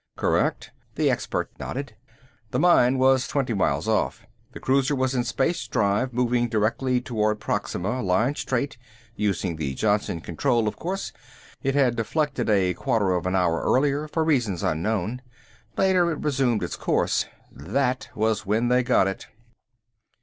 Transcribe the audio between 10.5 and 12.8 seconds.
of course. It had deflected a